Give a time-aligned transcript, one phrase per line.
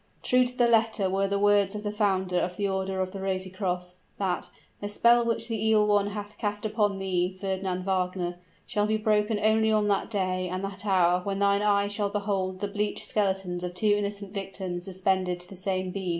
[0.23, 3.21] True to the letter were the words of the founder of the order of the
[3.21, 8.39] Rosy Cross, that "the spell which the Evil One hath cast upon thee, Fernand Wagner,
[8.65, 12.61] shall be broken only on that day and that hour when thine eyes shall behold
[12.61, 16.09] the bleached skeletons of two innocent victims suspended to the same beam."